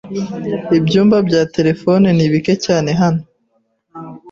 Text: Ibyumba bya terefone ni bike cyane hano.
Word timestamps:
Ibyumba 0.77 1.17
bya 1.27 1.41
terefone 1.55 2.07
ni 2.17 2.27
bike 2.31 2.53
cyane 2.65 2.89
hano. 3.01 3.21